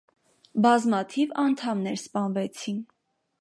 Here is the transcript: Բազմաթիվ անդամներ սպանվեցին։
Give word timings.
Բազմաթիվ 0.65 1.35
անդամներ 1.43 1.99
սպանվեցին։ 2.05 2.81